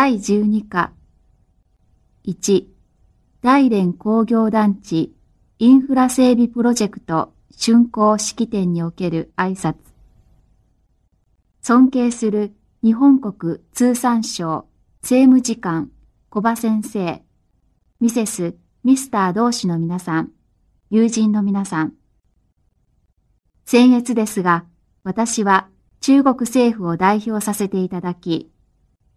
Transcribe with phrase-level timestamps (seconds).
[0.00, 0.92] 第12課。
[2.24, 2.64] 1
[3.42, 5.14] 大連工業団地
[5.58, 9.74] インフラ整備プロジェクト竣工式典における挨拶。
[11.60, 14.66] 尊敬する日本国通産省
[15.02, 15.90] 政務次官
[16.30, 17.22] 小葉先生
[18.00, 20.30] ミセスミスター同士の皆さん
[20.88, 21.92] 友人の皆さん。
[23.66, 24.64] 先月ですが
[25.04, 25.68] 私は
[26.00, 28.50] 中国政府を代表させていただき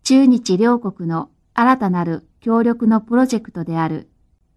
[0.03, 4.09] 中日両国の新たなる協力のプロジェクトである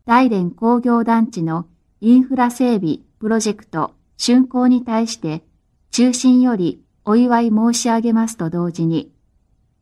[0.05, 1.67] 大連工業団地の
[2.01, 5.45] インフラ整備プロジェクト竣工に対して
[5.91, 9.13] 中心よりお祝い申し上げますと同時に、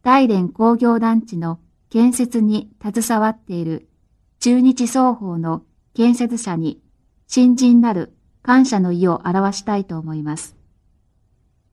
[0.03, 1.59] 大連工業団地の
[1.89, 3.89] 建設に携わっている
[4.41, 5.63] 中日双方の
[5.95, 6.83] 建設者に
[7.27, 10.55] 新人なる感謝の意を表したいと思います。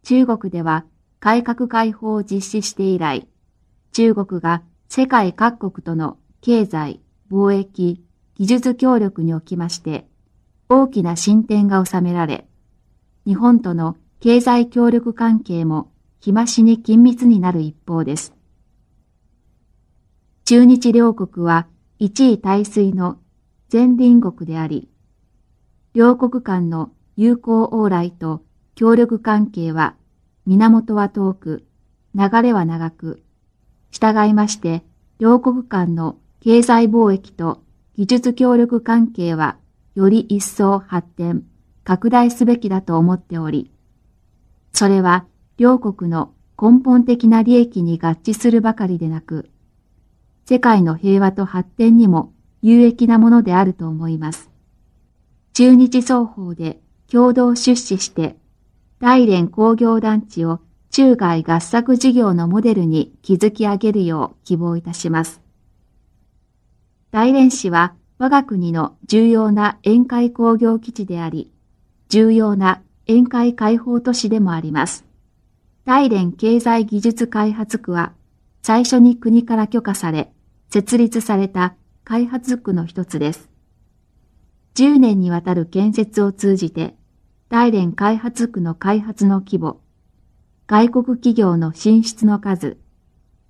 [0.04, 0.86] 中国では
[1.20, 3.28] 改革開放を実施して以来、
[3.92, 8.04] 中国が世界各国との経済、貿易、
[8.36, 10.08] 技術協力におきまして、
[10.70, 12.48] 大きな進展が収められ、
[13.26, 18.34] 日本との経済協力関係も日増しに緊密になる一方です。
[20.46, 21.68] 中日両国は
[22.00, 23.18] 一位大水の
[23.72, 24.90] 前隣国であり、
[25.94, 28.44] 両国間の友好往来と
[28.76, 29.96] 協力関係は
[30.46, 31.66] 源は遠く、
[32.16, 33.24] 流れは長く、
[33.92, 34.84] 従いまして
[35.20, 37.62] 両国間の経済貿易と
[37.96, 39.58] 技術協力関係は
[39.94, 41.44] より一層発展、
[41.84, 43.72] 拡大すべきだと思っており、
[44.74, 45.26] それは
[45.58, 49.50] 両国の根本的な利益に合致するばかりでなく、
[50.46, 54.50] 世界の平和と発展にも有益なものであると思います。
[55.54, 56.80] 中日双方で
[57.12, 58.38] 共同出資して
[59.00, 65.42] 大連工業団地を中外合作事業のモデルに築き上げるよう希望いたします。
[67.12, 71.50] 大連市は我が国の重要な沿海工業基地であり、
[72.10, 75.06] 重要な沿海開放都市でもあります。
[75.86, 78.14] 大連経済技術開発区は
[78.62, 80.32] 最初に国から許可され、
[80.70, 83.50] 設立された開発区の一つです。
[84.76, 86.96] 10年にわたる建設を通じて
[87.50, 89.81] 大連開発区の開発の規模、
[90.72, 92.78] 外国企業の進出の数、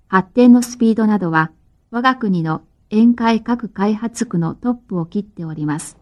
[0.08, 1.52] 発展のスピードなどは
[1.92, 5.96] 我が国の沿海各開発区のトップを切っております。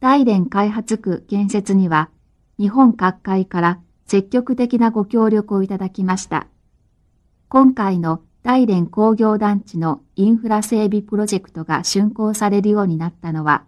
[0.00, 2.08] 大連開発区建設には
[2.58, 6.46] 日本各界から積極的なご協力をいただきました。
[7.50, 13.64] 今回の大連工業団地のインフラ整備プロジェクトが竣工されるようになったのは、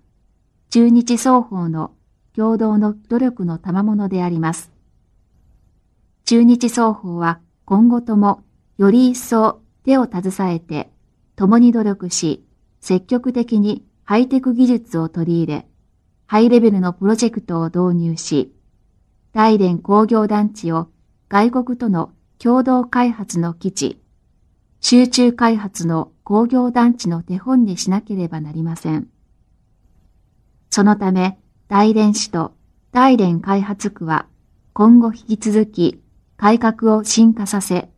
[0.70, 1.92] 中日双方の
[2.34, 4.71] 共同の努力の賜物であります。
[6.32, 8.42] 中日双方は今後とも
[8.78, 10.88] より一層手を携えて
[11.36, 12.42] 共に努力し、
[12.80, 15.66] 積極的にハイテク技術を取り入れ、
[16.24, 18.50] ハイレベルのプロジェクトを導入し、
[19.34, 20.88] 大連工業団地を
[21.28, 24.00] 外国との共同開発の基地、
[24.80, 29.08] 集中開発の工業団地の手本にしなければなりません。
[30.70, 31.38] そのため、
[31.68, 32.54] 大連市と
[32.90, 34.24] 大連開発区は
[34.72, 36.01] 今後引き続き
[36.42, 37.88] 改革を進化させ、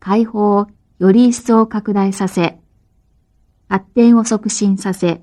[0.00, 0.66] 開放を
[0.98, 2.58] より一層拡大させ、
[3.68, 5.22] 発展を促進させ、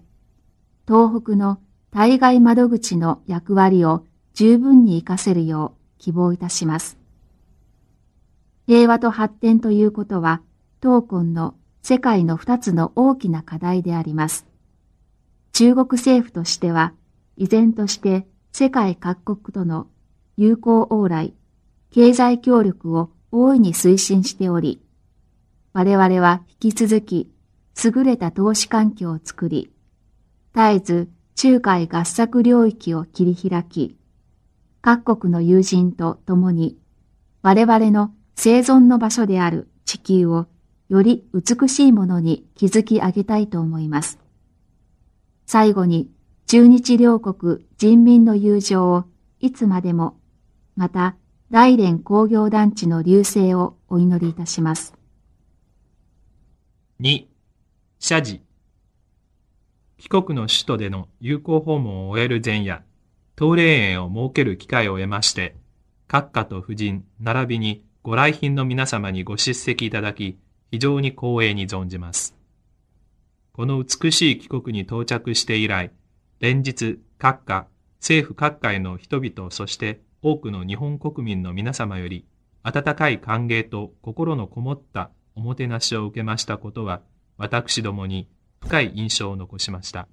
[0.87, 1.59] 東北の
[1.91, 6.97] 対外窓口の役割を十分に活かせるよう希望いたします。
[8.67, 10.41] 平和と発展ということは、
[10.79, 14.47] 当今の世界の二つの大きな課題であります。
[15.51, 16.93] 中国政府としては、
[17.35, 19.88] 依然として世界各国との
[20.38, 21.33] 友好往来、
[21.91, 24.81] 経済協力を大いに推進しており、
[25.74, 27.31] 我々は引き続き
[27.83, 29.71] 優れた投資環境を作り、
[30.56, 33.98] 絶えず中海合作領域を切り開き、
[34.81, 36.77] 各国の友人と共に
[37.42, 40.48] 我々の生存の場所である地球を
[40.89, 44.18] より美しいものに築き上げたいと思います。
[45.45, 46.10] 最後に
[46.48, 49.06] 中日両国人民の友情を
[49.39, 50.18] いつまでも、
[50.75, 51.15] また
[51.51, 54.94] 大連工業団地の流星をお祈りいたします。
[57.01, 57.25] 2、
[58.00, 58.42] 謝辞。
[59.98, 62.86] 帰国の首都での友好訪問を終える前夜、
[63.38, 65.57] 東霊園を設ける機会を得まして、
[66.07, 70.38] 閣下と夫人、並びにご来賓の皆様にご出席いただき、
[70.71, 72.33] 非常に光栄に存じます。
[73.51, 75.92] この美しい帰国に到着して以来、
[76.39, 77.68] 連日、各家、
[78.00, 82.25] 政府各界の人々、そして多くの日本国民の皆様より、
[82.63, 87.01] 温かい歓迎と心のこもったおもてなしを受けましたことは、
[87.38, 88.27] 私どもに
[88.62, 90.07] 深い印象を残しました。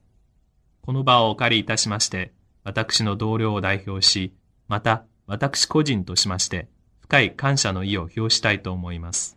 [0.81, 2.33] この場をお借りいたしまして、
[2.65, 4.35] 私の同僚を代表し、
[4.67, 6.69] また私個人としまして、
[7.01, 9.37] 深い感謝の意を表したいと思います。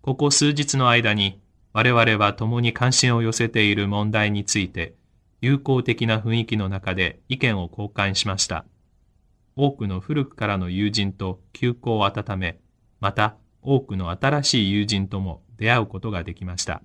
[0.00, 1.40] ここ数日の間に、
[1.72, 4.94] 我々は共に関心を寄せている問題について、
[5.40, 8.64] 友好的な雰囲気の中で意見を交換しました。
[9.56, 12.58] 多くの古くからの友人と休校を温め、
[13.00, 16.82] また多くの新しい友人とも出会うことができました。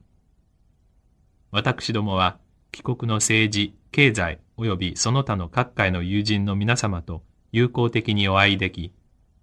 [1.51, 2.37] 私どもは
[2.71, 8.93] 帰国の政治、経済及びその他の各界の友人の皆様と友好的にお会いでき、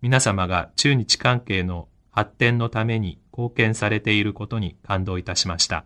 [0.03, 5.85] 皆様が中日関係の発展のために貢献されていることに感動いたしました。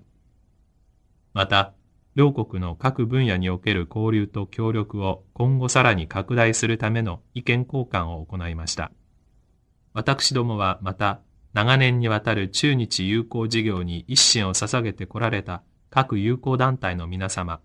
[1.32, 1.72] また、
[2.18, 8.90] 両国の各分野における交流と協力を今後さらに拡大するための意見交換を行いました。
[9.92, 11.20] 私どもはまた、
[11.52, 17.60] 長年にわたる中日友好事業に一心を捧げてこられた各友好団体の皆様、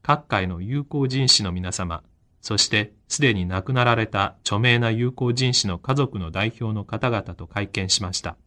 [0.00, 2.02] 各界の友好人士の皆様、
[2.40, 8.38] そしてすでに亡くなられた著名な友好人士の家族の代表の方々と会見しました。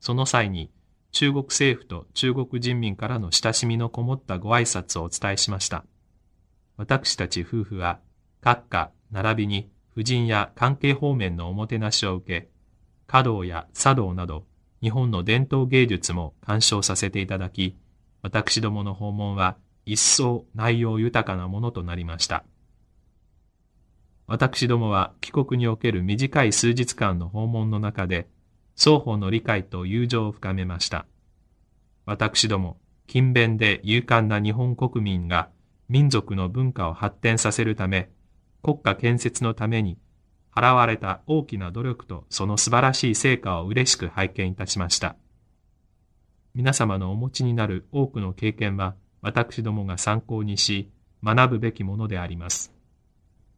[0.00, 0.70] その際に
[1.14, 5.84] 中国政府と中国人民からの親しみのこもったご挨拶をお伝えしました。
[6.76, 8.00] 私たち夫婦は
[8.42, 12.48] 閣下並びに夫人や関係方面のおもてなしを受け、
[13.06, 14.44] 華道や茶道など
[14.82, 17.76] 日本の伝統芸術も鑑賞させていただき、
[18.22, 19.56] 私どもの訪問は
[19.86, 22.42] 一層内容豊かなものとなりました。
[24.26, 28.26] 私どもは帰国における短い数日間の訪問の中で、
[28.76, 31.06] 双方の理解と友情を深めました。
[32.06, 35.48] 私ども、勤勉で勇敢な日本国民が
[35.88, 38.10] 民族の文化を発展させるため、
[38.62, 39.98] 国家建設のために
[40.54, 45.16] 払われた大きな努力とその素晴らしい成果を嬉しく拝見いたしました。
[46.54, 50.90] 皆様のお持ちになる多くの経験は私どもが参考にし
[51.22, 52.72] 学ぶべきものであります。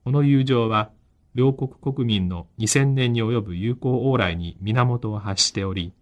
[0.05, 0.91] この友情は
[1.37, 5.93] 両国国民の2000年に及ぶ友好往来に源を発しており、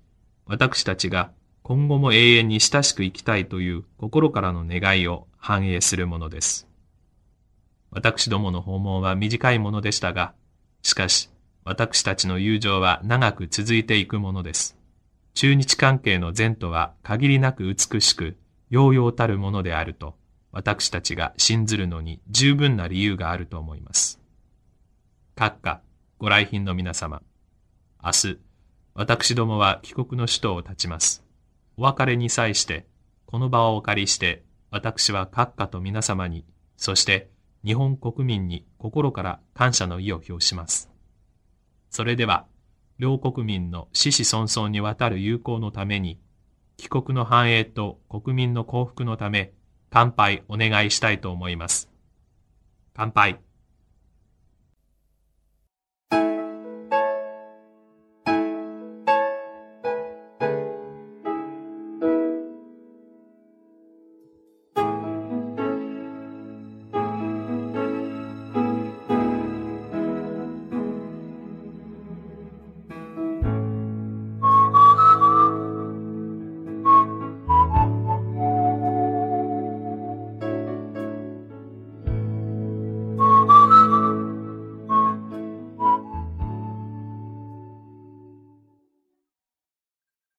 [0.47, 1.33] 私たちが
[1.65, 6.69] 今後も永遠に親しく生きたいという心からの願いを反映するものです。
[7.91, 10.35] 私どもの訪問は短いものでしたが、
[10.83, 11.31] しかし
[11.65, 14.79] 私たちの友情は長く続いていくものです。
[15.35, 18.37] 中日関係の前途は限りなく美しく、
[18.71, 20.15] 揚々たるものであると、
[20.53, 24.21] 私たちが信ずるのに十分な理由があると思います。
[25.37, 25.83] 閣下、
[26.19, 27.21] ご来賓の皆様、
[28.01, 28.39] 明日、
[28.95, 31.25] 私どもは帰国の首都を立ちます。
[31.77, 32.87] お別れに際して、
[33.27, 36.45] この場をお借りして、私は閣下と皆様に、
[36.77, 37.31] そして
[37.65, 40.89] 日本国民に心から感謝の意を表します。
[41.91, 42.47] それでは、
[43.01, 46.21] 両国民の子々孫々にわたる友好のために、
[46.77, 49.53] 帰国の繁栄と国民の幸福のため、
[49.91, 51.91] 乾杯お願いしたいと思います。
[52.95, 53.41] 乾杯。